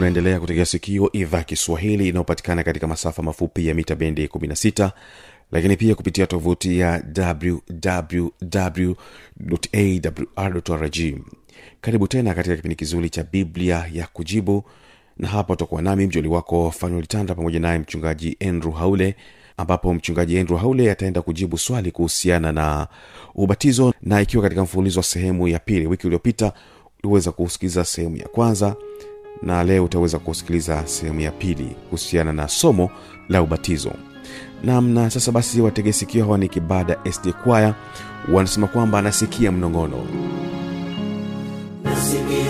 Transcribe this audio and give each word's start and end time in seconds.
unaendelea 0.00 0.40
kutegea 0.40 0.64
sikio 0.66 1.12
idhaa 1.12 1.42
kiswahili 1.42 2.08
inayopatikana 2.08 2.62
katika 2.64 2.86
masafa 2.86 3.22
mafupi 3.22 3.66
ya 3.66 3.74
mita 3.74 3.94
bendi 3.94 4.26
16 4.26 4.90
lakini 5.52 5.76
pia 5.76 5.94
kupitia 5.94 6.26
tovuti 6.26 6.78
ya 6.78 7.02
wwwawrrg 10.36 10.96
karibu 11.80 12.08
tena 12.08 12.34
katika 12.34 12.56
kipindi 12.56 12.74
kizuri 12.76 13.10
cha 13.10 13.22
biblia 13.32 13.86
ya 13.92 14.06
kujibu 14.12 14.64
na 15.16 15.28
hapa 15.28 15.52
utakuwa 15.52 15.82
nami 15.82 16.06
mjoli 16.06 16.28
wako 16.28 16.70
fanuelitanda 16.70 17.34
pamoja 17.34 17.60
naye 17.60 17.78
mchungaji 17.78 18.36
andrew 18.48 18.72
haule 18.72 19.16
ambapo 19.56 19.94
mchungaji 19.94 20.38
andrew 20.38 20.58
haule 20.58 20.90
ataenda 20.90 21.22
kujibu 21.22 21.58
swali 21.58 21.90
kuhusiana 21.90 22.52
na 22.52 22.86
ubatizo 23.34 23.94
na 24.02 24.20
ikiwa 24.20 24.42
katika 24.42 24.62
mfululizo 24.62 25.00
wa 25.00 25.04
sehemu 25.04 25.48
ya 25.48 25.58
pili 25.58 25.86
wiki 25.86 26.06
uliopita 26.06 26.52
uliweza 27.04 27.32
kusikiliza 27.32 27.84
sehemu 27.84 28.16
ya 28.16 28.28
kwanza 28.28 28.76
na 29.42 29.64
leo 29.64 29.84
utaweza 29.84 30.18
kusikiliza 30.18 30.86
sehemu 30.86 31.20
ya 31.20 31.30
pili 31.30 31.76
kuhusiana 31.84 32.32
na 32.32 32.48
somo 32.48 32.90
la 33.28 33.42
ubatizo. 33.42 33.92
Nam 34.64 34.88
na 34.88 35.10
sasa 35.10 35.32
basi 35.32 35.60
wategesikio 35.60 36.24
hawa 36.24 36.38
ni 36.38 36.48
kibada 36.48 36.98
sd 37.12 37.32
kwaya 37.32 37.74
wanasema 38.32 38.66
kwamba 38.66 38.98
anasikia 38.98 39.52
mnong'ono. 39.52 40.06
Nasikia 41.84 42.49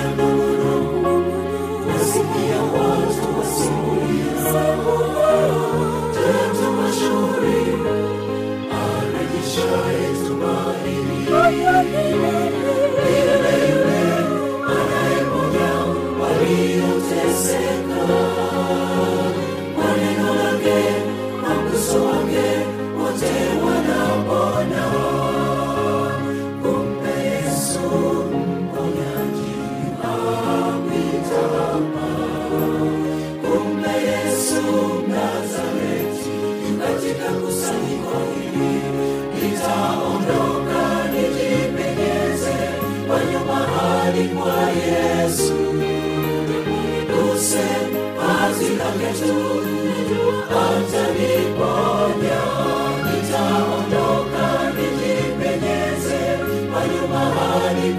kwenye 56.80 57.00
mahali 57.12 57.92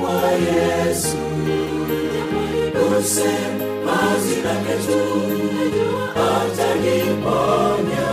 yesu. 0.47 1.17
Use 2.97 3.29
vazi 3.85 4.35
lake 4.45 4.75
tu 4.85 5.01
ataniponya 6.21 8.07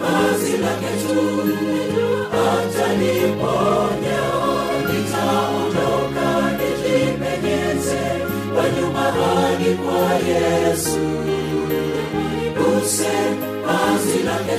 kazi 0.00 0.52
lake 0.62 0.92
tu 1.02 1.20
ataniponya 2.46 3.75
yesu 10.46 11.00
use 12.78 13.12
kazi 13.66 14.18
lake 14.28 14.56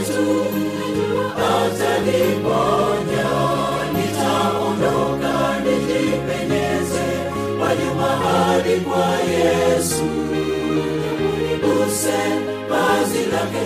nitaondoka 3.93 5.59
nijipenyeze 5.59 7.05
kwenye 7.59 7.93
mahali 7.99 8.79
kwa 8.81 9.07
yesu. 9.31 10.03
Use 11.63 12.17
kazi 12.69 13.25
lake 13.31 13.61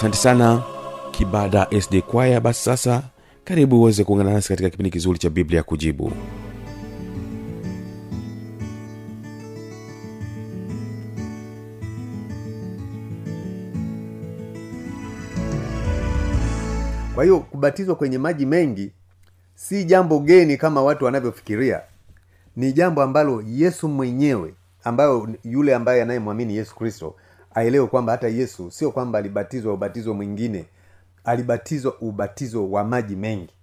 asante 0.00 0.16
sana 0.16 0.62
kibada 1.10 1.66
sd 1.80 2.02
kwaya. 2.02 2.40
Basi 2.40 2.62
sasa 2.64 3.02
karibu 3.44 3.78
uweze 3.80 4.04
kuungana 4.04 4.32
nasi 4.32 4.48
katika 4.48 4.70
kipindi 4.70 4.90
kizuri 4.90 5.18
cha 5.18 5.30
biblia 5.30 5.62
kujibu. 5.62 6.12
Kwa 17.14 17.24
hiyo 17.24 17.40
kubatizwa 17.40 17.94
kwenye 17.94 18.18
maji 18.18 18.46
mengi 18.46 18.92
si 19.54 19.84
jambo 19.84 20.18
geni 20.20 20.56
kama 20.56 20.82
watu 20.82 21.04
wanavyofikiria. 21.04 21.80
Ni 22.56 22.72
jambo 22.72 23.02
ambalo 23.02 23.42
yesu 23.46 23.88
mwenyewe 23.88 24.54
ambayo 24.84 25.28
yule 25.44 25.74
ambaye 25.74 26.02
anayemwamini 26.02 26.56
yesu 26.56 26.74
kristo 26.76 27.14
aelewe 27.54 27.86
kwamba 27.86 28.12
hata 28.12 28.28
yesu 28.28 28.70
sio 28.70 28.90
kwamba 28.90 29.18
alibatizwa 29.18 29.74
ubatizo 29.74 30.14
mwingine 30.14 30.64
alibatizwa 31.24 31.98
ubatizo 32.00 32.70
wa 32.70 32.84
maji 32.84 33.16
mengi. 33.16 33.54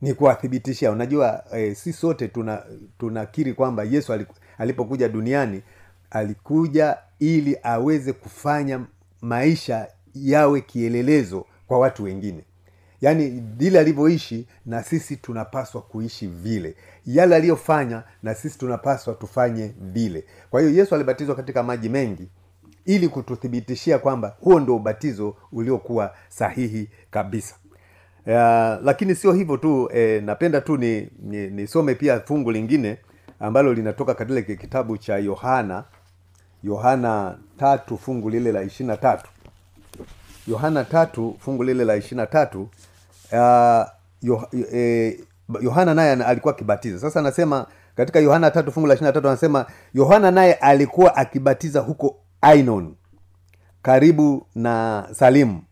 Ni 0.00 0.14
kuwathibitishia 0.14 0.90
unajua 0.90 1.44
e, 1.52 1.74
si 1.74 1.92
sote 1.92 2.28
tuna 2.28 2.62
tunakiri 2.98 3.52
kwamba 3.54 3.84
yesu 3.84 4.26
alipokuja 4.58 5.08
duniani 5.08 5.62
alikuja 6.10 6.96
ili 7.18 7.56
aweze 7.62 8.12
kufanya 8.12 8.80
maisha 9.22 9.86
yawe 10.14 10.60
kielelezo 10.60 11.46
kwa 11.66 11.78
watu 11.78 12.04
wengine. 12.04 12.44
Yaani 13.00 13.42
vile 13.56 13.78
alivyoishi 13.80 14.46
na 14.66 14.82
sisi 14.82 15.16
tunapaswa 15.16 15.82
kuishi 15.82 16.26
vile. 16.26 16.74
Yale 17.06 17.36
aliyofanya 17.36 18.02
na 18.22 18.34
sisi 18.34 18.58
tunapaswa 18.58 19.14
tufanye 19.14 19.74
vile. 19.80 20.24
Kwa 20.50 20.60
hiyo 20.60 20.72
yesu 20.72 20.94
alibatizwa 20.94 21.34
katika 21.36 21.62
maji 21.62 21.88
mengi 21.88 22.28
ili 22.84 23.08
kututhibitishia 23.08 23.98
kwamba 23.98 24.36
huo 24.40 24.60
ndio 24.60 24.76
ubatizo 24.76 25.36
uliokuwa 25.52 26.14
sahihi 26.28 26.88
kabisa. 27.10 27.54
Ya, 28.26 28.78
lakini 28.84 29.14
sio 29.14 29.32
hivyo 29.32 29.56
tu 29.56 29.90
eh, 29.94 30.22
napenda 30.22 30.60
tu 30.60 30.76
ni 30.76 31.08
nisome 31.50 31.92
ni 31.92 31.98
pia 31.98 32.20
fungu 32.20 32.52
lingine 32.52 32.98
ambalo 33.40 33.74
linatoka 33.74 34.14
katika 34.14 34.42
kitabu 34.42 34.98
cha 34.98 35.16
yohana 35.18 35.84
yohana 36.62 37.38
tatu 37.58 37.98
fungu 37.98 38.30
lile 38.30 38.52
la 38.52 38.62
ishiri 38.62 38.86
na 38.86 38.96
tatu. 38.96 39.28
Yohana 40.48 40.84
tatu 40.84 41.36
fungu 41.38 41.64
lile 41.64 41.84
la 41.84 41.96
ishiri 41.96 42.16
na 42.16 42.26
tatu 42.26 42.68
uh, 43.32 44.34
eh, 44.72 45.18
yohana 45.60 45.94
naye 45.94 46.12
alikuwa 46.12 46.54
akibatiza. 46.54 46.98
Sasa 46.98 47.20
anasema 47.20 47.66
katika 47.96 48.20
yohana 48.20 48.50
tatu 48.50 48.72
fungu 48.72 48.86
la 48.86 48.94
ishiri 48.94 49.06
na 49.06 49.12
tatu 49.12 49.28
anasema 49.28 49.66
yohana 49.94 50.30
naye 50.30 50.54
alikuwa 50.54 51.16
akibatiza 51.16 51.80
huko 51.80 52.16
ainon. 52.44 52.94
Karibu 53.82 54.46
na 54.54 55.06
salimu 55.12 55.62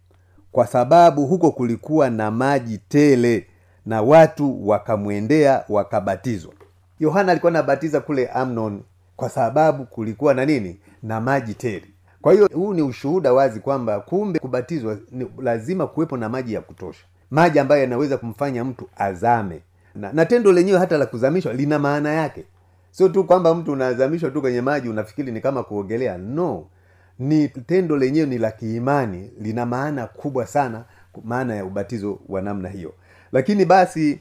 kwa 0.52 0.66
sababu 0.66 1.26
huko 1.26 1.50
kulikuwa 1.50 2.10
na 2.10 2.30
maji 2.30 2.78
tele 2.78 3.46
na 3.86 4.02
watu 4.02 4.68
wakamwendea 4.68 5.64
wakabatizwa. 5.68 6.52
Yohana 7.00 7.32
alikuwa 7.32 7.50
anabatiza 7.52 8.00
kule 8.00 8.26
amnon 8.28 8.82
kwa 9.16 9.28
sababu 9.28 9.84
kulikuwa 9.86 10.34
na 10.34 10.44
nini? 10.46 10.80
Na 11.02 11.20
maji 11.20 11.54
tele. 11.54 11.84
Kwa 12.22 12.32
hiyo 12.32 12.48
huu 12.54 12.74
ni 12.74 12.82
ushuhuda 12.82 13.32
wazi 13.32 13.60
kwamba 13.60 14.00
kumbe 14.00 14.38
kubatizwa 14.38 14.98
ni 15.10 15.26
lazima 15.38 15.86
kuwepo 15.86 16.16
na 16.16 16.28
maji 16.28 16.54
ya 16.54 16.60
kutosha. 16.60 17.04
Maji 17.30 17.58
ambayo 17.58 17.80
yanaweza 17.80 18.16
kumfanya 18.16 18.64
mtu 18.64 18.88
azame. 18.96 19.60
Na, 19.94 20.12
na 20.12 20.26
tendo 20.26 20.52
lenyewe 20.52 20.78
hata 20.78 20.98
la 20.98 21.06
kuzamishwa 21.06 21.52
lina 21.52 21.78
maana 21.78 22.12
yake 22.12 22.44
sio 22.92 23.08
tu 23.08 23.24
kwamba 23.24 23.54
mtu 23.54 23.72
unazamishwa 23.72 24.30
tu 24.30 24.40
kwenye 24.40 24.60
maji 24.60 24.88
unafikiri 24.88 25.32
ni 25.32 25.40
kama 25.40 25.62
kuogelea. 25.62 26.18
No. 26.18 26.64
Ni 27.18 27.48
tendo 27.48 27.96
lenyewe 27.96 28.26
ni 28.26 28.38
la 28.38 28.50
kiimani 28.50 29.30
lina 29.40 29.66
maana 29.66 30.06
kubwa 30.06 30.46
sana 30.46 30.84
maana 31.24 31.54
ya 31.54 31.64
ubatizo 31.64 32.18
wa 32.28 32.42
namna 32.42 32.68
hiyo. 32.68 32.94
Lakini 33.32 33.64
basi 33.64 34.20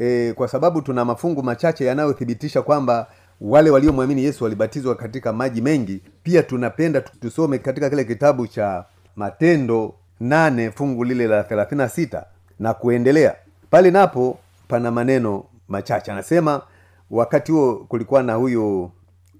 e, 0.00 0.32
kwa 0.32 0.48
sababu 0.48 0.82
tuna 0.82 1.04
mafungu 1.04 1.42
machache 1.42 1.84
yanayothibitisha 1.84 2.62
kwamba 2.62 3.06
wale 3.40 3.70
waliomwamini 3.70 4.24
yesu 4.24 4.44
walibatizwa 4.44 4.94
katika 4.94 5.32
maji 5.32 5.62
mengi 5.62 6.02
pia 6.22 6.42
tunapenda 6.42 7.00
tusome 7.00 7.58
katika 7.58 7.90
kile 7.90 8.04
kitabu 8.04 8.46
cha 8.46 8.84
matendo 9.16 9.94
nane 10.20 10.70
fungu 10.70 11.04
lile 11.04 11.26
la 11.26 11.42
36 11.42 12.22
na 12.60 12.74
kuendelea. 12.74 13.34
Pale 13.70 13.90
napo 13.90 14.38
pana 14.68 14.90
maneno 14.90 15.44
machache. 15.68 16.12
Anasema 16.12 16.62
wakati 17.10 17.52
huo 17.52 17.74
kulikuwa 17.76 18.22
na 18.22 18.34
huyu 18.34 18.90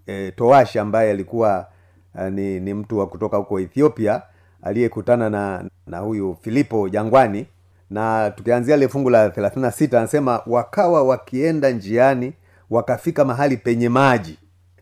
e, 0.06 0.30
toashi 0.30 0.78
ambaye 0.78 1.10
alikuwa 1.10 1.66
uh, 2.14 2.22
ni, 2.28 2.60
ni 2.60 2.74
mtu 2.74 2.98
wa 2.98 3.06
kutoka 3.06 3.36
huko 3.36 3.60
ethiopia 3.60 4.22
aliyekutana 4.62 5.30
na 5.30 5.64
na 5.86 5.98
huyu 5.98 6.36
filipo 6.42 6.88
jangwani. 6.88 7.46
Na 7.90 8.30
tukianzia 8.30 8.76
ile 8.76 8.88
fungu 8.88 9.10
la 9.10 9.28
36 9.28 9.96
anasema 9.98 10.42
wakawa 10.46 11.02
wakienda 11.02 11.70
njiani 11.70 12.32
wakafika 12.70 13.24
mahali 13.24 13.56
penye 13.56 13.88
maji. 13.88 14.38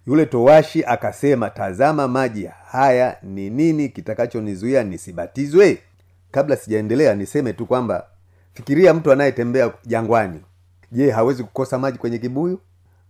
Yule 0.06 0.26
towashi 0.26 0.84
akasema 0.84 1.50
tazama 1.50 2.08
maji 2.08 2.48
haya 2.66 3.16
ni 3.22 3.50
nini 3.50 3.88
kitakachonizuia 3.88 4.84
nisibatizwe? 4.84 5.78
Kabla 6.30 6.56
sijaendelea 6.56 7.14
niseme 7.14 7.52
tu 7.52 7.66
kwamba 7.66 8.06
fikiria 8.52 8.94
mtu 8.94 9.12
anayetembea 9.12 9.72
jangwani. 9.86 10.40
Je 10.92 11.10
hawezi 11.10 11.44
kukosa 11.44 11.78
maji 11.78 11.98
kwenye 11.98 12.18
kibuyu 12.18 12.60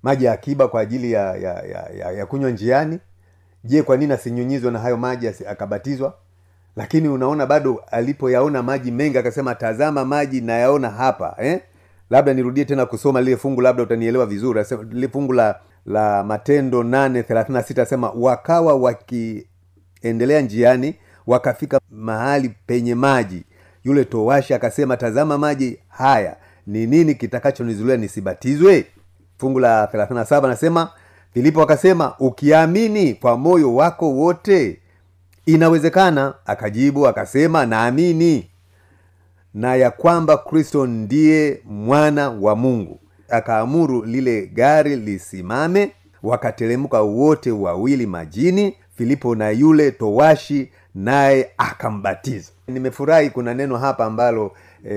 maji 0.04 0.24
ya 0.24 0.32
akiba 0.32 0.68
kwa 0.68 0.80
ajili 0.80 1.12
ya 1.12 1.36
ya, 1.36 1.52
ya, 1.62 1.90
ya, 1.98 2.12
ya 2.12 2.26
kunywa 2.26 2.50
njiani. 2.50 2.98
Je 3.64 3.82
kwa 3.82 3.96
nini 3.96 4.12
asinyunyizwe 4.12 4.70
na 4.70 4.78
hayo 4.78 4.96
maji 4.96 5.28
akabatizwa? 5.28 6.14
Lakini 6.76 7.08
unaona 7.08 7.46
bado 7.46 7.84
alipoyaona 7.90 8.62
maji 8.62 8.90
mengi 8.90 9.18
akasema 9.18 9.54
tazama 9.54 10.04
maji 10.04 10.40
nayaona 10.40 10.90
hapa 10.90 11.36
eh? 11.38 11.60
labda 12.10 12.34
nirudie 12.34 12.64
tena 12.64 12.86
kusoma 12.86 13.20
lile 13.20 13.36
fungu 13.36 13.60
labda 13.60 13.82
utanielewa 13.82 14.26
vizuri. 14.26 14.64
Lile 14.90 15.08
fungu 15.08 15.32
la 15.32 15.60
la 15.86 16.24
matendo 16.24 16.82
836 16.82 17.80
asema 17.82 18.10
wakawa 18.10 18.74
wakiendelea 18.74 20.40
njiani 20.40 20.94
wakafika 21.26 21.80
mahali 21.90 22.48
penye 22.66 22.94
maji. 22.94 23.44
Yule 23.84 24.04
towashi 24.04 24.54
akasema 24.54 24.96
tazama 24.96 25.38
maji 25.38 25.78
haya 25.88 26.36
ni 26.66 26.86
nini 26.86 27.14
kitakachonizulia 27.14 27.96
nisibatizwe 27.96 28.86
fungu 29.38 29.58
la 29.58 29.86
37 29.86 30.44
anasema 30.44 30.90
filipo 31.34 31.62
akasema 31.62 32.14
ukiamini 32.18 33.14
kwa 33.14 33.36
moyo 33.36 33.74
wako 33.74 34.10
wote 34.12 34.80
inawezekana. 35.46 36.34
Akajibu 36.46 37.06
akasema 37.08 37.66
naamini. 37.66 38.50
Na 39.54 39.76
ya 39.76 39.90
kwamba 39.90 40.36
kristo 40.36 40.86
ndiye 40.86 41.60
mwana 41.64 42.30
wa 42.30 42.56
mungu. 42.56 43.00
Akaamuru 43.28 44.04
lile 44.04 44.46
gari 44.46 44.96
lisimame 44.96 45.92
wakateremka 46.22 47.00
wote 47.02 47.50
wawili 47.50 48.06
majini 48.06 48.76
filipo 48.96 49.34
na 49.34 49.50
yule 49.50 49.90
towashi 49.90 50.70
naye 50.94 51.50
akambatiza. 51.58 52.52
Nimefurahi 52.68 53.30
kuna 53.30 53.54
neno 53.54 53.76
hapa 53.78 54.04
ambalo 54.04 54.52
e, 54.90 54.94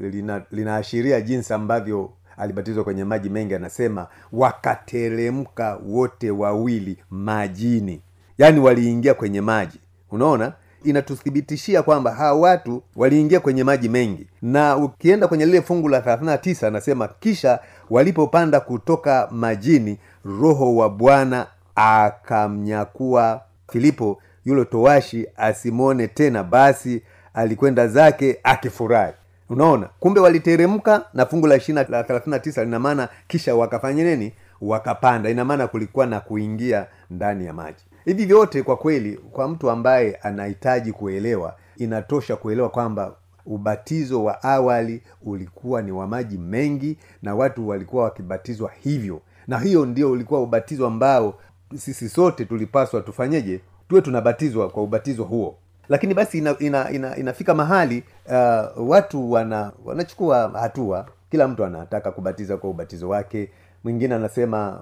lina, 0.00 0.42
linaashiria 0.50 1.20
jinsi 1.20 1.52
ambavyo 1.52 2.10
alibatizwa 2.36 2.84
kwenye 2.84 3.04
maji 3.04 3.28
mengi 3.30 3.54
anasema 3.54 4.06
wakateremka 4.32 5.78
wote 5.86 6.30
wawili 6.30 6.96
majini. 7.10 8.00
Yaani 8.38 8.60
waliingia 8.60 9.14
kwenye 9.14 9.40
maji. 9.40 9.80
Unaona? 10.10 10.52
Inatuthibitishia 10.84 11.82
kwamba 11.82 12.10
hawa 12.14 12.40
watu 12.40 12.82
waliingia 12.96 13.40
kwenye 13.40 13.64
maji 13.64 13.88
mengi. 13.88 14.26
Na 14.42 14.76
ukienda 14.76 15.28
kwenye 15.28 15.46
lile 15.46 15.62
fungu 15.62 15.88
la 15.88 16.00
39 16.00 16.66
anasema 16.66 17.08
kisha 17.08 17.58
walipopanda 17.90 18.60
kutoka 18.60 19.28
majini 19.30 19.98
roho 20.24 20.76
wa 20.76 20.90
bwana 20.90 21.46
akamnyakua 21.74 23.40
filipo 23.72 24.18
yule 24.44 24.64
towashi 24.64 25.26
asimwone 25.36 26.08
tena. 26.08 26.42
Basi 26.44 27.02
alikwenda 27.34 27.88
zake 27.88 28.38
akifurahi 28.42 29.12
unaona 29.48 29.88
kumbe 30.00 30.20
waliteremka 30.20 31.04
na 31.14 31.26
fungu 31.26 31.46
la 31.46 31.56
ishiri 31.56 31.78
la 31.88 32.02
39 32.02 32.64
lina 32.64 32.78
maana 32.78 33.08
kisha 33.28 33.54
wakafanya 33.54 34.04
nini? 34.04 34.32
Wakapanda. 34.60 35.30
Ina 35.30 35.44
maana 35.44 35.66
kulikuwa 35.68 36.06
na 36.06 36.20
kuingia 36.20 36.86
ndani 37.10 37.46
ya 37.46 37.52
maji. 37.52 37.84
Hivi 38.04 38.26
vyote 38.26 38.62
kwa 38.62 38.76
kweli 38.76 39.12
kwa 39.32 39.48
mtu 39.48 39.70
ambaye 39.70 40.14
anahitaji 40.14 40.92
kuelewa 40.92 41.56
inatosha 41.76 42.36
kuelewa 42.36 42.68
kwamba 42.68 43.14
ubatizo 43.46 44.24
wa 44.24 44.42
awali 44.42 45.02
ulikuwa 45.22 45.82
ni 45.82 45.92
wa 45.92 46.06
maji 46.06 46.38
mengi 46.38 46.98
na 47.22 47.34
watu 47.34 47.68
walikuwa 47.68 48.04
wakibatizwa 48.04 48.70
hivyo. 48.80 49.20
Na 49.48 49.58
hiyo 49.58 49.86
ndio 49.86 50.10
ulikuwa 50.10 50.42
ubatizo 50.42 50.86
ambao 50.86 51.34
sisi 51.76 52.08
sote 52.08 52.44
tulipaswa 52.44 53.00
tufanyeje? 53.00 53.60
Tuwe 53.88 54.02
tunabatizwa 54.02 54.68
kwa 54.68 54.82
ubatizo 54.82 55.24
huo 55.24 55.56
lakini 55.88 56.14
basi 56.14 56.38
ina, 56.38 56.56
ina, 56.58 56.90
ina, 56.90 57.16
inafika 57.16 57.54
mahali 57.54 58.04
uh, 58.26 58.90
watu 58.90 59.32
wana 59.32 59.72
wanachukua 59.84 60.48
hatua. 60.60 61.06
Kila 61.30 61.48
mtu 61.48 61.64
anataka 61.64 62.10
kubatiza 62.12 62.56
kwa 62.56 62.70
ubatizo 62.70 63.08
wake. 63.08 63.50
Mwingine 63.84 64.14
anasema 64.14 64.80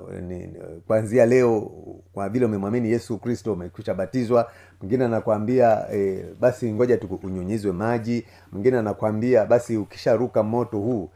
kuanzia 0.86 1.26
leo 1.26 1.70
kwa 2.12 2.28
vile 2.28 2.44
umemwamini 2.46 2.90
yesu 2.90 3.18
kristo 3.18 3.52
umekwisha 3.52 3.94
batizwa. 3.94 4.50
Mwingine 4.80 5.04
anakwambia 5.04 5.86
e, 5.92 6.24
basi 6.40 6.72
ngoja 6.72 6.96
tukunyunyizwe 6.96 7.72
maji. 7.72 8.26
Mwingine 8.52 8.78
anakwambia 8.78 9.46
basi 9.46 9.76
ukisharuka 9.76 10.42
moto 10.42 10.78
huu 10.78 11.10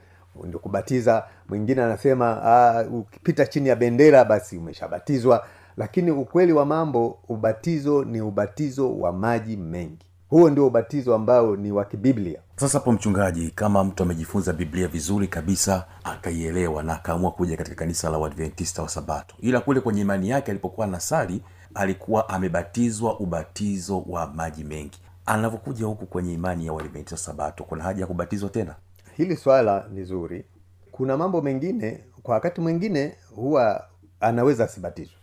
ndio 0.44 0.58
kubatiza. 0.58 1.24
Mwingine 1.48 1.82
anasema 1.82 2.42
"Ah, 2.44 2.84
ukipita 2.92 3.46
chini 3.46 3.68
ya 3.68 3.76
bendera 3.76 4.24
basi 4.24 4.56
umeshabatizwa 4.58 5.46
lakini 5.76 6.10
ukweli 6.10 6.52
wa 6.52 6.64
mambo 6.66 7.18
ubatizo 7.28 8.04
ni 8.04 8.20
ubatizo 8.20 8.98
wa 8.98 9.12
maji 9.12 9.56
mengi. 9.56 10.06
Huo 10.28 10.50
ndio 10.50 10.66
ubatizo 10.66 11.14
ambao 11.14 11.56
ni 11.56 11.72
wa 11.72 11.84
kibiblia. 11.84 12.40
Sasa 12.56 12.78
hapo 12.78 12.92
mchungaji 12.92 13.50
kama 13.50 13.84
mtu 13.84 14.02
amejifunza 14.02 14.52
biblia 14.52 14.88
vizuri 14.88 15.28
kabisa 15.28 15.86
akaielewa 16.04 16.82
na 16.82 16.94
akaamua 16.94 17.30
kuja 17.30 17.56
katika 17.56 17.76
kanisa 17.76 18.10
la 18.10 18.18
uadventista 18.18 18.82
wa 18.82 18.88
sabato. 18.88 19.34
Ila 19.40 19.60
kule 19.60 19.80
kwenye 19.80 20.00
imani 20.00 20.28
yake 20.28 20.50
alipokuwa 20.50 20.86
nasali 20.86 21.42
alikuwa 21.74 22.28
amebatizwa 22.28 23.20
ubatizo 23.20 24.00
wa 24.08 24.26
maji 24.26 24.64
mengi. 24.64 25.00
Anavyokuja 25.26 25.86
huku 25.86 26.06
kwenye 26.06 26.32
imani 26.32 26.66
ya 26.66 26.72
uadventista 26.72 27.16
sabato 27.16 27.64
kuna 27.64 27.84
haja 27.84 28.00
ya 28.00 28.06
kubatizwa 28.06 28.48
tena? 28.50 28.74
Hili 29.16 29.36
swala 29.36 29.86
ni 29.92 30.04
zuri. 30.04 30.44
Kuna 30.92 31.16
mambo 31.16 31.40
mengine 31.42 32.04
kwa 32.22 32.34
wakati 32.34 32.60
mwingine 32.60 33.16
huwa 33.34 33.84
anaweza 34.20 34.64
asibatizwe 34.64 35.16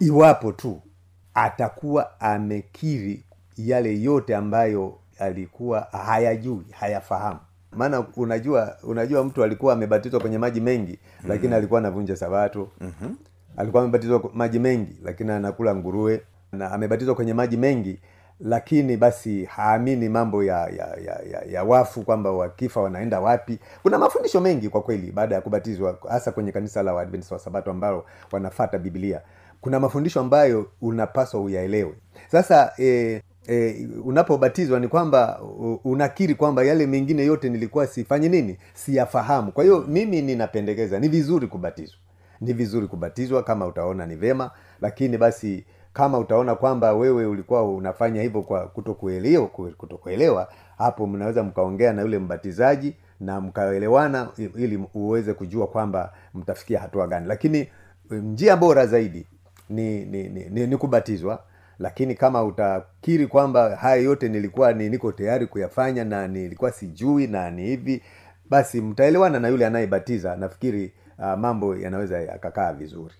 iwapo 0.00 0.52
tu 0.52 0.82
atakuwa 1.34 2.20
amekiri 2.20 3.24
yale 3.56 4.00
yote 4.02 4.36
ambayo 4.36 4.98
alikuwa 5.18 5.80
hayajui 5.80 6.64
hayafahamu 6.70 7.38
maana 7.72 8.06
unajua 8.16 8.76
unajua 8.82 9.24
mtu 9.24 9.44
alikuwa 9.44 9.72
amebatizwa 9.72 10.20
kwenye 10.20 10.38
maji 10.38 10.60
mengi 10.60 10.98
lakini 11.22 11.38
mm-hmm. 11.38 11.52
alikuwa 11.52 11.80
anavunja 11.80 12.16
sabato 12.16 12.68
mm-hmm. 12.80 13.16
alikuwa 13.56 13.82
amebatizwa 13.82 14.30
maji 14.34 14.58
mengi 14.58 14.96
lakini 15.02 15.30
anakula 15.30 15.74
nguruwe 15.74 16.22
na 16.52 16.72
amebatizwa 16.72 17.14
kwenye 17.14 17.34
maji 17.34 17.56
mengi 17.56 18.00
lakini 18.40 18.96
basi 18.96 19.44
haamini 19.44 20.08
mambo 20.08 20.44
ya 20.44 20.58
ya, 20.58 20.86
ya, 21.04 21.20
ya, 21.32 21.42
ya 21.50 21.64
wafu 21.64 22.02
kwamba 22.02 22.30
wakifa 22.32 22.80
wanaenda 22.80 23.20
wapi 23.20 23.58
kuna 23.82 23.98
mafundisho 23.98 24.40
mengi 24.40 24.68
kwa 24.68 24.82
kweli 24.82 25.12
baada 25.12 25.34
ya 25.34 25.40
kubatizwa 25.40 25.98
hasa 26.08 26.32
kwenye 26.32 26.52
kanisa 26.52 26.82
la 26.82 26.94
waadventista 26.94 27.34
wa 27.34 27.40
sabato 27.40 27.70
ambao 27.70 28.06
wanafata 28.32 28.78
biblia 28.78 29.20
kuna 29.60 29.80
mafundisho 29.80 30.20
ambayo 30.20 30.70
unapaswa 30.80 31.40
uyaelewe. 31.40 31.94
Sasa 32.28 32.72
e, 32.78 33.22
e, 33.48 33.86
unapobatizwa 34.04 34.80
ni 34.80 34.88
kwamba 34.88 35.40
unakiri 35.84 36.34
kwamba 36.34 36.64
yale 36.64 36.86
mengine 36.86 37.24
yote 37.24 37.48
nilikuwa 37.50 37.86
sifanye 37.86 38.28
nini? 38.28 38.58
Siyafahamu. 38.74 39.52
Kwa 39.52 39.64
hiyo 39.64 39.84
mimi 39.88 40.22
ninapendekeza 40.22 40.98
ni 41.00 41.08
vizuri 41.08 41.46
kubatizwa. 41.46 41.98
Ni 42.40 42.52
vizuri 42.52 42.86
kubatizwa 42.86 43.42
kama 43.42 43.66
utaona 43.66 44.06
ni 44.06 44.16
vema 44.16 44.50
lakini 44.80 45.18
basi 45.18 45.64
kama 45.92 46.18
utaona 46.18 46.54
kwamba 46.54 46.92
wewe 46.92 47.26
ulikuwa 47.26 47.72
unafanya 47.74 48.22
hivyo 48.22 48.42
kwa 48.42 48.66
kutokuelewa 48.68 49.46
kutokuelewa 49.48 50.48
hapo 50.78 51.06
mnaweza 51.06 51.42
mkaongea 51.42 51.92
na 51.92 52.02
yule 52.02 52.18
mbatizaji 52.18 52.96
na 53.20 53.40
mkaelewana 53.40 54.28
ili 54.56 54.84
uweze 54.94 55.34
kujua 55.34 55.66
kwamba 55.66 56.12
mtafikia 56.34 56.80
hatua 56.80 57.06
gani. 57.06 57.26
Lakini 57.26 57.68
njia 58.10 58.56
bora 58.56 58.86
zaidi 58.86 59.26
ni 59.70 60.04
ni, 60.04 60.28
ni, 60.28 60.44
ni, 60.50 60.66
ni 60.66 60.76
kubatizwa 60.76 61.42
lakini 61.78 62.14
kama 62.14 62.44
utakiri 62.44 63.26
kwamba 63.26 63.76
haya 63.76 63.96
yote 63.96 64.28
nilikuwa 64.28 64.72
ni 64.72 64.88
niko 64.88 65.12
tayari 65.12 65.46
kuyafanya 65.46 66.04
na 66.04 66.28
nilikuwa 66.28 66.72
sijui 66.72 67.26
na 67.26 67.50
ni 67.50 67.62
hivi 67.66 68.02
basi 68.50 68.80
mtaelewana 68.80 69.40
na 69.40 69.48
yule 69.48 69.66
anayebatiza. 69.66 70.36
Nafikiri 70.36 70.92
uh, 71.18 71.34
mambo 71.38 71.76
yanaweza 71.76 72.20
yakakaa 72.20 72.72
vizuri. 72.72 73.14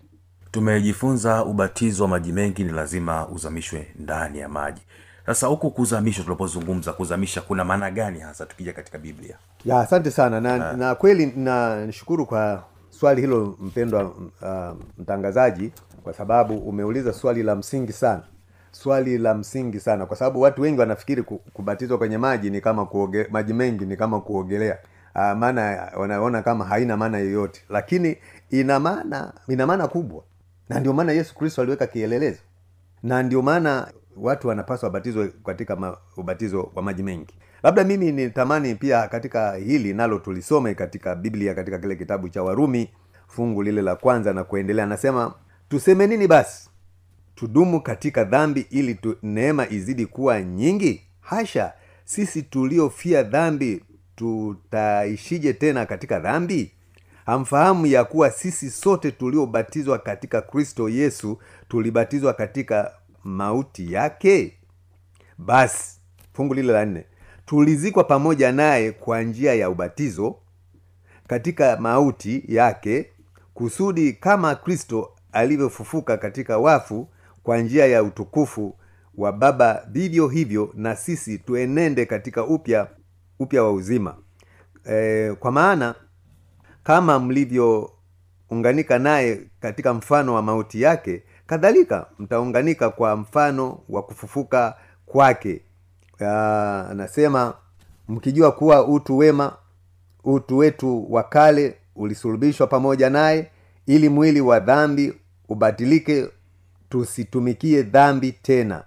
Tumejifunza 0.51 1.45
ubatizo 1.45 2.03
wa 2.03 2.09
maji 2.09 2.31
mengi 2.31 2.63
ni 2.63 2.71
lazima 2.71 3.27
uzamishwe 3.27 3.87
ndani 3.99 4.39
ya 4.39 4.49
maji. 4.49 4.81
Sasa 5.25 5.47
huku 5.47 5.71
kuzamishwa 5.71 6.23
tunapozungumza 6.23 6.93
kuzamisha 6.93 7.41
kuna 7.41 7.65
maana 7.65 7.91
gani 7.91 8.19
hasa 8.19 8.45
tukija 8.45 8.73
katika 8.73 8.97
biblia? 8.97 9.35
Ya 9.65 9.79
asante 9.79 10.11
sana. 10.11 10.41
Na, 10.41 10.73
na 10.73 10.95
kweli 10.95 11.25
na 11.35 11.85
nishukuru 11.85 12.25
kwa 12.25 12.63
swali 12.89 13.21
hilo 13.21 13.57
mpendwa 13.61 14.03
uh, 14.05 14.77
mtangazaji 14.97 15.71
kwa 16.03 16.13
sababu 16.13 16.57
umeuliza 16.57 17.13
swali 17.13 17.43
la 17.43 17.55
msingi 17.55 17.91
sana. 17.93 18.23
Swali 18.71 19.17
la 19.17 19.33
msingi 19.33 19.79
sana. 19.79 20.05
Kwa 20.05 20.17
sababu 20.17 20.41
watu 20.41 20.61
wengi 20.61 20.79
wanafikiri 20.79 21.23
ku- 21.23 21.41
kubatizwa 21.53 21.97
kwenye 21.97 22.17
maji 22.17 22.49
ni 22.49 22.61
kama 22.61 22.85
kuoge, 22.85 23.27
maji 23.31 23.53
mengi 23.53 23.85
ni 23.85 23.97
kama 23.97 24.21
kuogelea. 24.21 24.77
Uh, 25.15 25.21
maana 25.37 25.91
wanaona 25.97 26.41
kama 26.41 26.65
haina 26.65 26.97
maana 26.97 27.17
yoyote. 27.17 27.61
Lakini 27.69 28.17
ina 28.49 28.79
maana 28.79 29.33
ina 29.47 29.67
maana 29.67 29.87
kubwa. 29.87 30.23
Na 30.69 30.79
ndio 30.79 30.93
maana 30.93 31.11
yesu 31.11 31.35
kristo 31.35 31.61
aliweka 31.61 31.87
kielelezo. 31.87 32.39
Na 33.03 33.23
ndio 33.23 33.41
maana 33.41 33.87
watu 34.17 34.47
wanapaswa 34.47 34.87
wabatizwe 34.87 35.33
katika 35.45 35.75
ma, 35.75 35.97
ubatizo 36.17 36.71
wa 36.75 36.81
maji 36.81 37.03
mengi. 37.03 37.33
Labda 37.63 37.83
mimi 37.83 38.11
nitamani 38.11 38.75
pia 38.75 39.07
katika 39.07 39.53
hili 39.53 39.93
nalo 39.93 40.19
tulisome 40.19 40.73
katika 40.75 41.15
biblia 41.15 41.53
katika 41.55 41.79
kile 41.79 41.95
kitabu 41.95 42.29
cha 42.29 42.43
warumi 42.43 42.89
fungu 43.27 43.63
lile 43.63 43.81
la 43.81 43.95
kwanza 43.95 44.33
na 44.33 44.43
kuendelea. 44.43 44.83
Anasema 44.85 45.33
tuseme 45.71 46.07
nini 46.07 46.27
basi? 46.27 46.69
Tudumu 47.35 47.81
katika 47.81 48.23
dhambi 48.23 48.65
ili 48.69 48.95
tu, 48.95 49.15
neema 49.23 49.69
izidi 49.69 50.05
kuwa 50.05 50.41
nyingi? 50.41 51.01
Hasha! 51.21 51.73
Sisi 52.05 52.41
tuliofia 52.43 53.23
dhambi 53.23 53.83
tutaishije 54.15 55.53
tena 55.53 55.85
katika 55.85 56.19
dhambi? 56.19 56.71
Hamfahamu 57.25 57.85
ya 57.85 58.03
kuwa 58.03 58.31
sisi 58.31 58.69
sote 58.69 59.11
tuliobatizwa 59.11 59.99
katika 59.99 60.41
kristo 60.41 60.89
yesu 60.89 61.39
tulibatizwa 61.69 62.33
katika 62.33 62.91
mauti 63.23 63.93
yake? 63.93 64.53
Basi 65.37 65.99
fungu 66.33 66.53
lile 66.53 66.73
la 66.73 66.85
nne. 66.85 67.05
Tulizikwa 67.45 68.03
pamoja 68.03 68.51
naye 68.51 68.91
kwa 68.91 69.21
njia 69.23 69.53
ya 69.53 69.69
ubatizo 69.69 70.35
katika 71.27 71.77
mauti 71.77 72.43
yake 72.47 73.09
kusudi 73.53 74.13
kama 74.13 74.55
kristo 74.55 75.11
alivyofufuka 75.31 76.17
katika 76.17 76.57
wafu 76.57 77.07
kwa 77.43 77.57
njia 77.57 77.85
ya 77.85 78.03
utukufu 78.03 78.75
wa 79.17 79.31
baba 79.31 79.83
vivyo 79.91 80.27
hivyo 80.27 80.71
na 80.73 80.95
sisi 80.95 81.37
tuenende 81.37 82.05
katika 82.05 82.45
upya 82.45 82.87
upya 83.39 83.63
wa 83.63 83.71
uzima. 83.73 84.15
E, 84.89 85.31
kwa 85.39 85.51
maana 85.51 85.95
kama 86.83 87.19
mlivyounganika 87.19 88.99
naye 88.99 89.41
katika 89.59 89.93
mfano 89.93 90.33
wa 90.33 90.41
mauti 90.41 90.81
yake 90.81 91.23
kadhalika 91.47 92.05
mtaunganika 92.19 92.89
kwa 92.89 93.15
mfano 93.15 93.79
wa 93.89 94.03
kufufuka 94.03 94.75
kwake. 95.05 95.61
Anasema 96.89 97.53
mkijua 98.07 98.51
kuwa 98.51 98.87
utu 98.87 99.17
wema 99.17 99.57
utu 100.23 100.57
wetu 100.57 101.13
wa 101.13 101.23
kale 101.23 101.77
ulisulubishwa 101.95 102.67
pamoja 102.67 103.09
naye 103.09 103.51
ili 103.85 104.09
mwili 104.09 104.41
wa 104.41 104.59
dhambi 104.59 105.13
ubatilike 105.51 106.27
tusitumikie 106.89 107.81
dhambi 107.83 108.31
tena. 108.31 108.83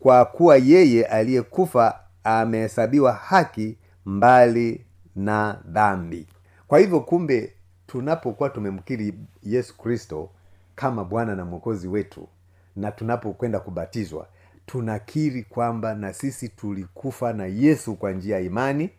Kwa 0.00 0.24
kuwa 0.24 0.56
yeye 0.56 1.04
aliyekufa 1.06 2.00
amehesabiwa 2.24 3.12
haki 3.12 3.76
mbali 4.06 4.84
na 5.16 5.60
dhambi. 5.66 6.26
Kwa 6.68 6.78
hivyo 6.78 7.00
kumbe 7.00 7.52
tunapokuwa 7.86 8.50
tumemkiri 8.50 9.14
yesu 9.42 9.76
kristo 9.78 10.30
kama 10.74 11.04
bwana 11.04 11.36
na 11.36 11.44
mwokozi 11.44 11.88
wetu 11.88 12.28
na 12.76 12.92
tunapokwenda 12.92 13.60
kubatizwa 13.60 14.26
tunakiri 14.66 15.42
kwamba 15.42 15.94
na 15.94 16.12
sisi 16.12 16.48
tulikufa 16.48 17.32
na 17.32 17.46
yesu 17.46 17.94
kwa 17.94 18.12
njia 18.12 18.36
ya 18.36 18.42
imani 18.42 18.90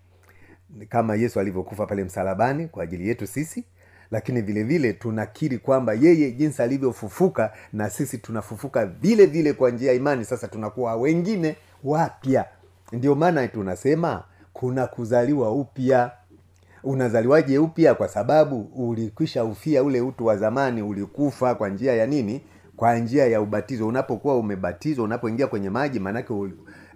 kama 0.90 1.16
yesu 1.16 1.40
alivyokufa 1.40 1.86
pale 1.86 2.04
msalabani 2.04 2.68
kwa 2.68 2.84
ajili 2.84 3.08
yetu 3.08 3.28
sisi 3.28 3.64
lakini 4.12 4.42
vile 4.42 4.64
vile 4.64 4.94
tunakiri 4.94 5.58
kwamba 5.58 5.94
yeye 5.94 6.32
jinsi 6.32 6.62
alivyofufuka 6.62 7.54
na 7.74 7.90
sisi 7.90 8.18
tunafufuka 8.18 8.86
vile 8.86 9.26
vile 9.26 9.54
kwa 9.54 9.70
njia 9.72 9.88
ya 9.92 9.98
imani. 9.98 10.26
Sasa 10.26 10.48
tunakuwa 10.48 10.96
wengine 10.96 11.56
wapya. 11.84 12.46
Ndio 12.92 13.16
maana 13.16 13.48
tunasema 13.48 14.24
kuna 14.54 14.88
kuzaliwa 14.88 15.52
upya. 15.52 16.12
Unazaliwaje 16.84 17.58
upya? 17.58 17.96
Kwa 17.96 18.08
sababu 18.08 18.62
ulikwisha 18.76 19.44
ufia 19.44 19.84
ule 19.84 20.02
utu 20.02 20.26
wa 20.26 20.38
zamani 20.38 20.82
ulikufa 20.82 21.56
kwa 21.56 21.70
njia 21.70 21.94
ya 21.96 22.06
nini? 22.08 22.42
Kwa 22.76 22.96
njia 23.00 23.28
ya 23.28 23.42
ubatizo. 23.42 23.88
Unapokuwa 23.88 24.38
umebatizwa 24.38 25.06
unapoingia 25.06 25.48
kwenye 25.48 25.70
maji 25.70 26.00
maanake 26.00 26.34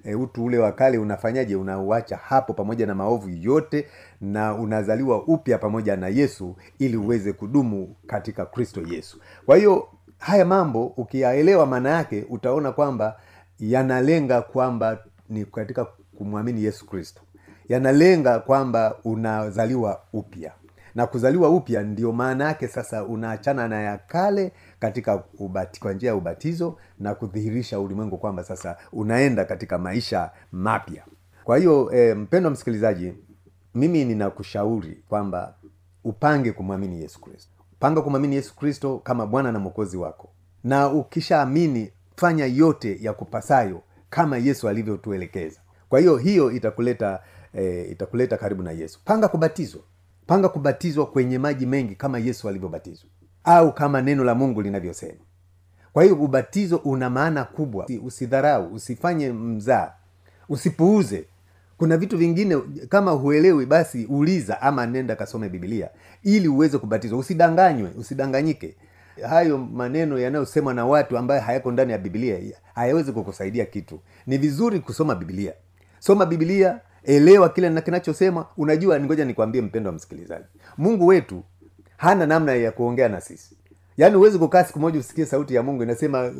e, 0.03 0.15
utu 0.15 0.45
ule 0.45 0.57
wa 0.57 0.71
kale 0.71 0.97
unafanyaje? 0.97 1.55
Unauacha 1.55 2.17
hapo 2.17 2.53
pamoja 2.53 2.85
na 2.85 2.95
maovu 2.95 3.29
yote 3.29 3.87
na 4.21 4.53
unazaliwa 4.55 5.23
upya 5.23 5.57
pamoja 5.57 5.95
na 5.95 6.07
yesu 6.07 6.55
ili 6.79 6.97
uweze 6.97 7.33
kudumu 7.33 7.95
katika 8.07 8.45
kristo 8.45 8.81
yesu. 8.87 9.19
Kwa 9.45 9.57
hiyo 9.57 9.87
haya 10.17 10.45
mambo 10.45 10.85
ukiyaelewa 10.85 11.65
maana 11.65 11.89
yake 11.89 12.25
utaona 12.29 12.71
kwamba 12.71 13.19
yanalenga 13.59 14.41
kwamba 14.41 14.99
ni 15.29 15.45
katika 15.45 15.85
kumwamini 16.17 16.63
yesu 16.63 16.85
kristo. 16.87 17.21
Yanalenga 17.69 18.39
kwamba 18.39 18.95
unazaliwa 19.03 20.01
upya. 20.13 20.51
Na 20.95 21.07
kuzaliwa 21.07 21.49
upya 21.49 21.83
ndio 21.83 22.11
maana 22.11 22.43
yake 22.45 22.67
sasa 22.67 23.03
unaachana 23.03 23.67
na 23.67 23.81
ya 23.81 23.97
kale 23.97 24.51
katika 24.81 25.23
ubati, 25.39 25.79
kwa 25.79 25.93
njia 25.93 26.09
ya 26.09 26.15
ubatizo 26.15 26.77
na 26.99 27.15
kudhihirisha 27.15 27.79
ulimwengu 27.79 28.17
kwamba 28.17 28.43
sasa 28.43 28.77
unaenda 28.93 29.45
katika 29.45 29.77
maisha 29.77 30.31
mapya. 30.51 31.05
Kwa 31.43 31.57
hiyo 31.57 31.91
e, 31.93 32.13
mpendwa 32.13 32.51
msikilizaji 32.51 33.13
mimi 33.75 34.05
ninakushauri 34.05 35.03
kwamba 35.09 35.55
upange 36.03 36.51
kumwamini 36.51 37.01
yesu 37.01 37.21
kristo. 37.21 37.51
Upange 37.73 38.01
kumwamini 38.01 38.35
yesu 38.35 38.55
kristo 38.55 38.99
kama 39.03 39.25
bwana 39.27 39.51
na 39.51 39.59
mwokozi 39.59 39.97
wako. 39.97 40.29
Na 40.63 40.89
ukishaamini 40.89 41.91
fanya 42.15 42.45
yote 42.45 42.97
ya 43.01 43.13
kupasayo 43.13 43.81
kama 44.09 44.37
yesu 44.37 44.69
alivyotuelekeza. 44.69 45.59
Kwa 45.89 45.99
hiyo 45.99 46.17
hiyo 46.17 46.51
itakuleta 46.51 47.19
e, 47.53 47.81
itakuleta 47.83 48.37
karibu 48.37 48.63
na 48.63 48.71
yesu. 48.71 48.99
Panga 49.05 49.27
kubatizwa. 49.27 49.81
Panga 50.27 50.49
kubatizwa 50.49 51.05
kwenye 51.05 51.37
maji 51.39 51.65
mengi 51.65 51.95
kama 51.95 52.19
yesu 52.19 52.49
alivyobatizwa 52.49 53.09
au 53.43 53.73
kama 53.73 54.01
neno 54.01 54.23
la 54.23 54.35
mungu 54.35 54.61
linavyosema. 54.61 55.19
Kwa 55.93 56.03
hiyo 56.03 56.15
ubatizo 56.15 56.77
una 56.77 57.09
maana 57.09 57.43
kubwa. 57.43 57.87
Usidharau 58.03 58.73
usifanye 58.73 59.31
mzaa 59.31 59.91
usipuuze. 60.49 61.25
Kuna 61.77 61.97
vitu 61.97 62.17
vingine 62.17 62.57
kama 62.89 63.11
huelewi 63.11 63.65
basi 63.65 64.05
uliza 64.05 64.61
ama 64.61 64.85
nenda 64.85 65.15
kasome 65.15 65.49
biblia 65.49 65.89
ili 66.23 66.47
uweze 66.47 66.77
kubatizwa. 66.77 67.19
Usidanganywe 67.19 67.91
usidanganyike. 67.97 68.75
Hayo 69.29 69.57
maneno 69.57 70.19
yanayosemwa 70.19 70.73
na 70.73 70.85
watu 70.85 71.17
ambayo 71.17 71.41
hayako 71.41 71.71
ndani 71.71 71.91
ya 71.91 71.97
biblia 71.97 72.37
hayawezi 72.75 73.11
kukusaidia 73.11 73.65
kitu. 73.65 73.99
Ni 74.27 74.37
vizuri 74.37 74.79
kusoma 74.79 75.15
biblia. 75.15 75.53
Soma 75.99 76.25
biblia 76.25 76.79
elewa 77.03 77.49
kile 77.49 77.69
na 77.69 77.81
kinachosema 77.81 78.45
unajua 78.57 78.99
ngoja 78.99 79.25
nikwambie 79.25 79.61
mpendo 79.61 79.89
wa 79.89 79.95
msikilizaji. 79.95 80.45
Mungu 80.77 81.07
wetu 81.07 81.43
hana 82.01 82.25
namna 82.25 82.55
ya 82.55 82.71
kuongea 82.71 83.09
na 83.09 83.21
sisi. 83.21 83.57
Yaani 83.97 84.15
huwezi 84.15 84.39
kukaa 84.39 84.63
siku 84.63 84.79
moja 84.79 84.99
usikie 84.99 85.25
sauti 85.25 85.55
ya 85.55 85.63
mungu 85.63 85.83
inasema 85.83 86.31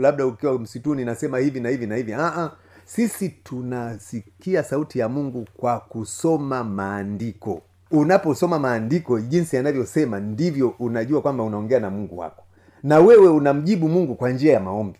labda 0.00 0.26
ukiwa 0.26 0.58
msituni 0.58 1.02
inasema 1.02 1.38
hivi 1.38 1.60
na 1.60 1.68
hivi 1.68 1.86
na 1.86 1.96
hivi. 1.96 2.12
Uh-uh. 2.12 2.50
sisi 2.84 3.28
tunasikia 3.28 4.62
sauti 4.62 4.98
ya 4.98 5.08
mungu 5.08 5.46
kwa 5.56 5.80
kusoma 5.80 6.64
maandiko. 6.64 7.62
Unaposoma 7.90 8.58
maandiko 8.58 9.20
jinsi 9.20 9.56
yanavyosema 9.56 10.20
ndivyo 10.20 10.74
unajua 10.78 11.22
kwamba 11.22 11.44
unaongea 11.44 11.80
na 11.80 11.90
mungu 11.90 12.18
wako. 12.18 12.42
Na 12.82 12.98
wewe 12.98 13.28
unamjibu 13.28 13.88
mungu 13.88 14.14
kwa 14.14 14.30
njia 14.30 14.52
ya 14.52 14.60
maombi 14.60 14.98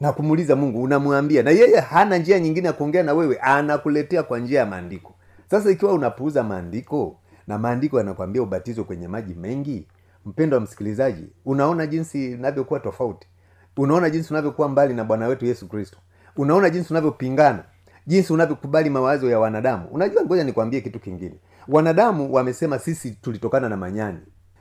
na 0.00 0.12
kumuuliza 0.12 0.56
mungu 0.56 0.82
unamwambia. 0.82 1.42
Na 1.42 1.50
yeye 1.50 1.80
hana 1.80 2.18
njia 2.18 2.40
nyingine 2.40 2.66
ya 2.66 2.72
kuongea 2.72 3.02
na 3.02 3.14
wewe 3.14 3.36
anakuletea 3.38 4.22
kwa 4.22 4.38
njia 4.38 4.60
ya 4.60 4.66
maandiko. 4.66 5.14
Sasa 5.50 5.70
ikiwa 5.70 5.92
unapuuza 5.92 6.42
maandiko 6.42 7.16
na 7.46 7.58
maandiko 7.58 7.98
yanakwambia 7.98 8.42
ubatizwe 8.42 8.84
kwenye 8.84 9.08
maji 9.08 9.34
mengi? 9.34 9.86
Mpendo 10.26 10.56
wa 10.56 10.62
msikilizaji 10.62 11.24
unaona 11.44 11.86
jinsi 11.86 12.32
inavyokuwa 12.32 12.80
tofauti. 12.80 13.26
Unaona 13.76 14.10
jinsi 14.10 14.32
unavyokuwa 14.32 14.68
mbali 14.68 14.94
na 14.94 15.04
bwana 15.04 15.26
wetu 15.28 15.46
yesu 15.46 15.68
kristo. 15.68 15.98
Unaona 16.36 16.70
jinsi 16.70 16.92
unavyopingana. 16.92 17.64
Jinsi 18.06 18.32
unavyokubali 18.32 18.90
mawazo 18.90 19.30
ya 19.30 19.38
wanadamu. 19.38 19.88
Unajua 19.90 20.24
ngoja 20.24 20.44
nikwambie 20.44 20.80
kitu 20.80 21.00
kingine. 21.00 21.34
Wanadamu 21.68 22.32
wamesema 22.34 22.78
sisi 22.78 23.10
tulitokana 23.10 23.68
na 23.68 23.76
manyani. 23.76 24.18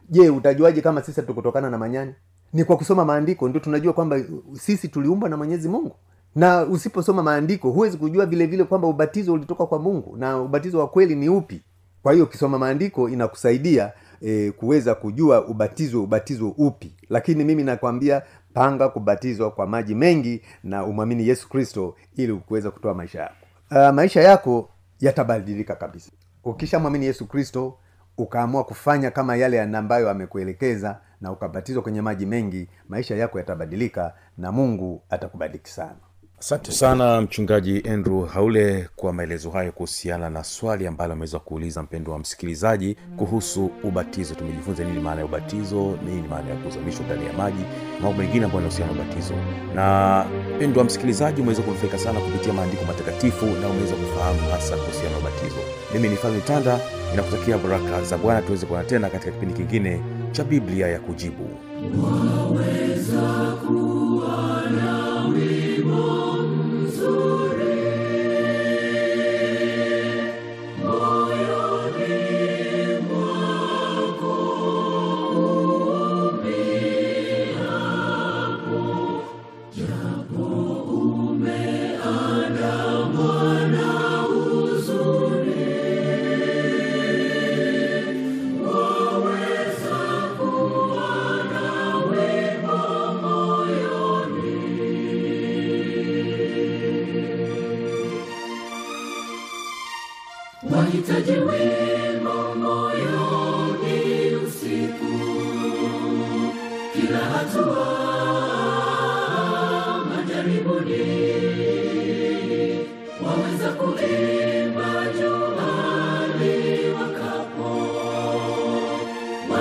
Je 0.09 0.29
utajuaje 0.29 0.81
kama 0.81 1.01
sisi 1.01 1.21
hatukutokana 1.21 1.69
na 1.69 1.77
manyani? 1.77 2.13
Ni 2.53 2.63
kwa 2.63 2.77
kusoma 2.77 3.05
maandiko 3.05 3.49
ndio 3.49 3.61
tunajua 3.61 3.93
kwamba 3.93 4.19
sisi 4.53 4.87
tuliumbwa 4.87 5.29
na 5.29 5.37
mwenyezi 5.37 5.69
mungu. 5.69 5.95
Na 6.35 6.63
usiposoma 6.63 7.23
maandiko 7.23 7.69
huwezi 7.71 7.97
kujua 7.97 8.25
vile 8.25 8.45
vile 8.45 8.63
kwamba 8.63 8.87
ubatizo 8.87 9.33
ulitoka 9.33 9.65
kwa 9.65 9.79
mungu 9.79 10.17
na 10.17 10.37
ubatizo 10.41 10.79
wa 10.79 10.87
kweli 10.87 11.15
ni 11.15 11.29
upi 11.29 11.61
kwa 12.03 12.13
hiyo 12.13 12.25
ukisoma 12.25 12.59
maandiko 12.59 13.09
inakusaidia 13.09 13.91
e, 14.21 14.51
kuweza 14.51 14.95
kujua 14.95 15.45
ubatizo 15.47 16.03
ubatizo 16.03 16.49
upi. 16.49 16.95
Lakini 17.09 17.43
mimi 17.43 17.63
nakwambia 17.63 18.21
panga 18.53 18.89
kubatizwa 18.89 19.51
kwa 19.51 19.67
maji 19.67 19.95
mengi 19.95 20.41
na 20.63 20.83
umwamini 20.85 21.27
yesu 21.27 21.49
kristo 21.49 21.95
ili 22.15 22.33
kuweza 22.33 22.71
kutoa 22.71 22.93
maisha 22.93 23.19
yako. 23.21 23.35
Uh, 23.71 23.89
maisha 23.95 24.21
yako 24.21 24.69
yatabadilika 24.99 25.75
kabisa. 25.75 26.11
Ukishamwamini 26.43 27.05
yesu 27.05 27.27
kristo 27.27 27.77
ukaamua 28.17 28.63
kufanya 28.63 29.11
kama 29.11 29.35
yale 29.35 29.61
ambayo 29.61 30.09
amekuelekeza 30.09 30.99
na 31.21 31.31
ukabatizwa 31.31 31.83
kwenye 31.83 32.01
maji 32.01 32.25
mengi 32.25 32.67
maisha 32.89 33.15
yako 33.15 33.37
yatabadilika 33.37 34.13
na 34.37 34.51
mungu 34.51 35.01
atakubariki 35.09 35.69
sana 35.69 35.95
asante 36.41 36.71
sana 36.71 37.21
mchungaji 37.21 37.83
andrew 37.89 38.25
haule 38.25 38.89
kwa 38.95 39.13
maelezo 39.13 39.49
hayo 39.49 39.71
kuhusiana 39.71 40.29
na 40.29 40.43
swali 40.43 40.87
ambalo 40.87 41.13
ameweza 41.13 41.39
kuuliza 41.39 41.83
mpendo 41.83 42.11
wa 42.11 42.19
msikilizaji 42.19 42.95
kuhusu 43.17 43.71
ubatizo. 43.83 44.35
Tumejifunza 44.35 44.83
nini 44.83 44.99
maana 44.99 45.19
ya 45.19 45.25
ubatizo 45.25 45.97
nini 46.05 46.27
maana 46.27 46.49
ya 46.49 46.55
kuzamishwa 46.55 47.05
ndani 47.05 47.25
ya 47.25 47.33
maji 47.33 47.63
mambo 48.01 48.21
mengine 48.21 48.45
ambayo 48.45 48.63
yanahusiana 48.63 48.93
na 48.93 49.01
ubatizo. 49.01 49.33
Na 49.75 50.25
mpendo 50.55 50.79
wa 50.79 50.85
msikilizaji 50.85 51.41
umeweza 51.41 51.61
kunufaika 51.61 51.97
sana 51.97 52.19
kupitia 52.19 52.53
maandiko 52.53 52.85
matakatifu 52.85 53.45
na 53.45 53.67
umeweza 53.69 53.95
kufahamu 53.95 54.39
hasa 54.51 54.77
kuhusiana 54.77 55.09
na 55.11 55.17
ubatizo. 55.17 55.61
Mimi 55.93 56.09
ni 56.09 56.15
fami 56.15 56.41
tanda 56.41 56.79
inakutakia 57.13 57.57
baraka 57.57 58.03
za 58.03 58.17
bwana 58.17 58.41
tuweze 58.41 58.65
kuona 58.65 58.83
tena 58.83 59.09
katika 59.09 59.31
kipindi 59.31 59.53
kingine 59.53 60.01
cha 60.31 60.43
biblia 60.43 60.87
ya 60.87 60.99
kujibu. 60.99 61.49
wahitaji 61.83 62.40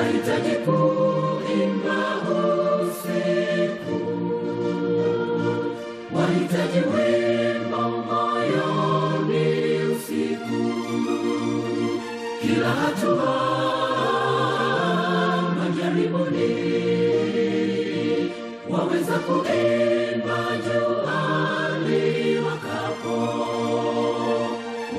wahitaji 0.01 0.51
kuimba 0.65 2.01
usiku. 2.83 4.01
Wahitaji 6.17 6.79
wema 6.95 7.89
moyoni 7.89 9.45
usiku. 9.93 10.63
Kila 12.43 12.69
hatua 12.69 13.37
majaribuni 15.59 16.51
waweza 18.71 19.19
kuimba 19.19 20.39
juani 20.67 22.37
wakapo. 22.39 23.17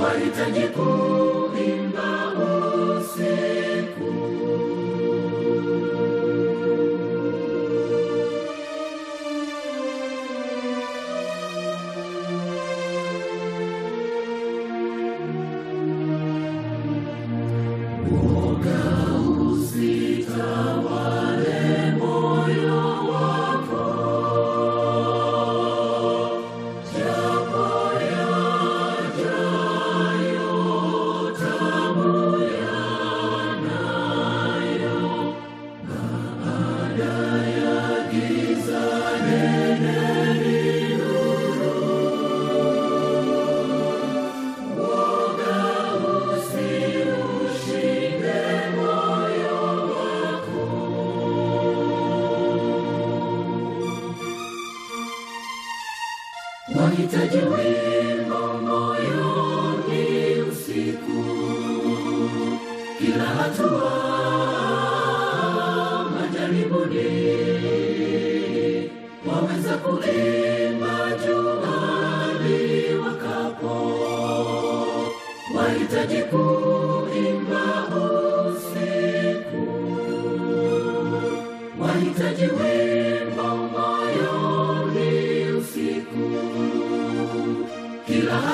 Wahitaji 0.03 0.67
kuimba 0.67 1.20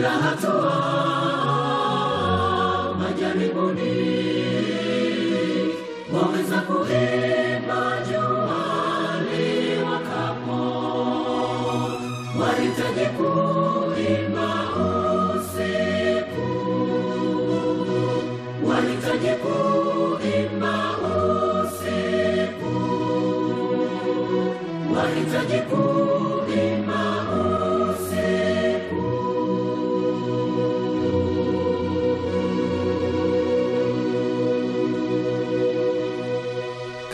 kila 0.00 0.10
hatua 0.10 0.74
majaribuni 2.98 3.92
waweza 6.12 6.60
kuimba 6.60 7.39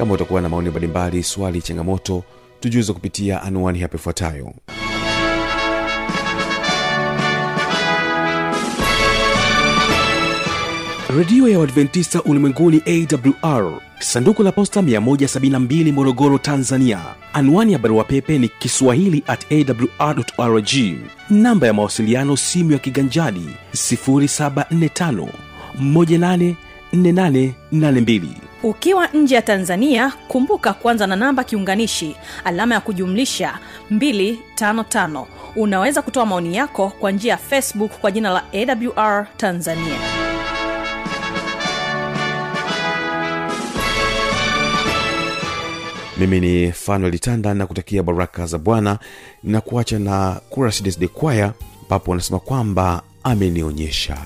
kama 0.07 0.15
utakuwa 0.15 0.41
na 0.41 0.49
maoni 0.49 0.71
mbalimbali 0.71 1.23
swali 1.23 1.63
changamoto 1.63 2.25
tujuze 2.61 2.93
kupitia 2.93 3.43
anwani 3.43 3.79
hapa 3.79 3.97
ifuatayo. 3.97 4.53
Redio 11.17 11.49
ya 11.49 11.59
uadventista 11.59 12.23
ulimwenguni 12.23 12.83
awr 12.87 13.81
sanduku 13.99 14.43
la 14.43 14.53
posta 14.53 14.81
172 14.81 15.93
morogoro 15.93 16.39
tanzania. 16.39 17.01
Anwani 17.33 17.73
ya 17.73 17.79
barua 17.79 18.05
pepe 18.05 18.39
ni 18.39 18.49
kiswahili 18.49 19.23
at 19.27 19.47
awrrg 19.53 20.69
namba 21.31 21.67
ya 21.67 21.73
mawasiliano 21.73 22.37
simu 22.37 22.73
ya 22.73 22.79
kiganjadi 22.79 23.49
745 23.75 25.29
184882 26.97 28.23
ukiwa 28.63 29.07
nje 29.07 29.35
ya 29.35 29.43
tanzania 29.43 30.13
kumbuka 30.29 30.73
kwanza 30.73 31.07
na 31.07 31.17
namba 31.17 31.45
kiunganishi 31.45 32.17
alama 32.45 32.75
ya 32.75 32.81
kujumlisha 32.81 33.59
255 33.93 35.25
unaweza 35.57 36.03
kutoa 36.03 36.27
maoni 36.27 36.57
yako 36.57 36.93
kwa 37.01 37.11
njia 37.11 37.31
ya 37.33 37.37
facebook 37.39 37.93
kwa 37.93 38.11
jina 38.11 38.31
la 38.31 38.43
awr 38.53 39.27
tanzania. 39.37 39.97
Mimi 46.19 46.41
ni 46.41 46.73
fanuel 46.73 47.19
tanda 47.19 47.55
na 47.55 47.67
kutakia 47.67 48.03
baraka 48.03 48.47
za 48.47 48.59
bwana 48.59 48.99
na 49.43 49.61
kuacha 49.61 49.99
na 49.99 50.41
Chorus 50.55 50.99
de 50.99 51.09
kwaya 51.09 51.53
ambapo 51.83 52.11
wanasema 52.11 52.39
kwamba 52.41 53.03
amenionyesha 53.23 54.17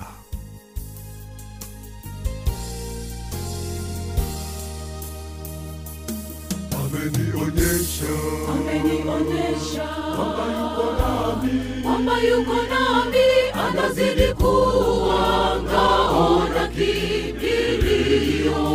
amenionyesha 7.00 8.12
amenionyesha 8.52 9.88
kwamba 10.16 10.44
yuko 10.52 10.84
nami. 11.00 11.82
Kwamba 11.82 12.18
yuko 12.18 12.54
nami 12.70 13.26
anazidi 13.68 14.34
kuwa 14.34 15.56
ngao 15.62 16.48
na 16.54 16.68
kimbilio 16.68 18.66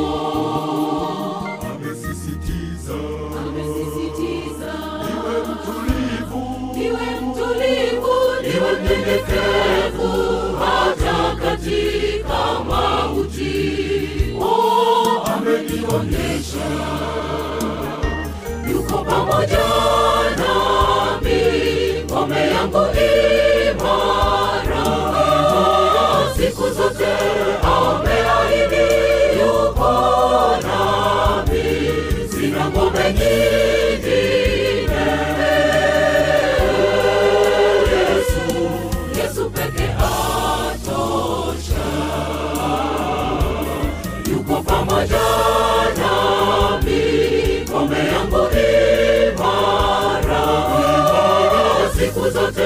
amesisitiza. 1.71 2.97
Amesisitiza. 3.39 4.73
Niwe 5.05 5.35
mtulivu. 5.49 6.41
Niwe 6.77 7.07
mtulivu 7.21 8.15
niwe 8.41 8.71
mnyenyekevu 8.81 10.11
hata 10.59 11.35
katika 11.35 12.39
mauti. 12.69 13.55
Oh, 14.41 15.23
amenionyesha 15.25 16.67
pamoja 19.09 19.65
nami. 20.37 21.41
Ngome 22.05 22.39
yangu 22.47 22.83
imara. 23.05 24.85
Siku 26.37 26.69
zote 26.69 27.13
ameahidi 27.63 28.87
yuko 29.39 29.91
nami. 30.67 31.63
Sina 32.31 32.63
ngome 32.69 33.03
nyingine 33.13 33.94
zote 52.35 52.64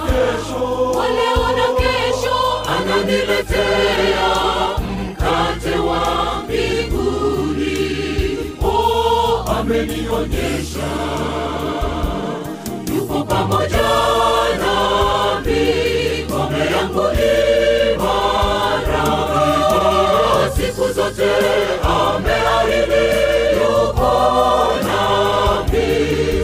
kesho, 0.00 1.02
leo 1.14 1.46
na 1.56 1.66
kesho 1.80 2.36
ananiletea 2.78 4.28
mkate 4.80 5.78
wa 5.78 6.02
mbinguni. 6.44 7.78
Oh, 8.64 9.44
amenionyesha 9.58 10.90
yuko 12.96 13.24
pamoja 13.24 13.88
nami, 14.58 15.64
ngome 16.30 16.58
yangu 16.58 17.02
imara 17.92 20.50
siku 20.56 20.92
zote 20.92 21.30
ameahidi 21.82 23.06
yuko 23.56 24.12
nami. 24.82 26.41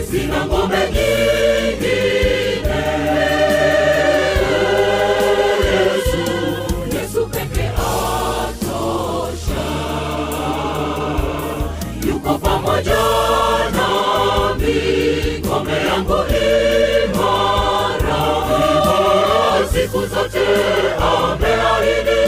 Zote 20.58 20.94
ameahidi 21.00 22.18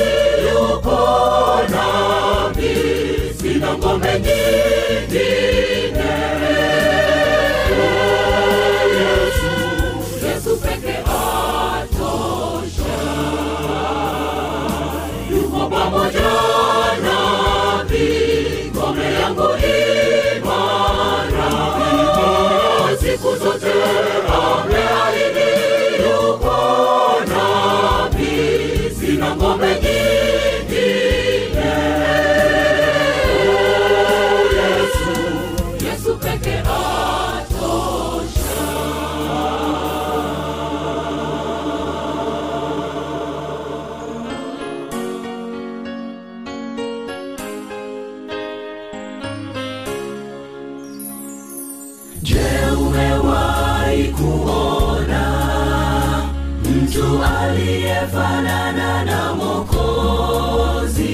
aliyefanana 57.61 59.05
na 59.05 59.35
Mwokozi? 59.35 61.05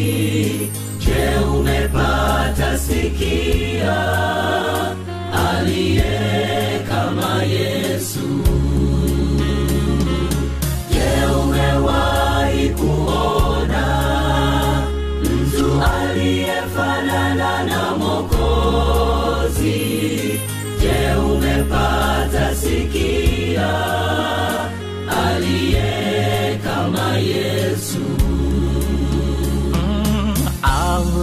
Je, 0.98 1.38
umepata 1.58 2.78
sikia 2.78 3.96
aliye 5.50 6.25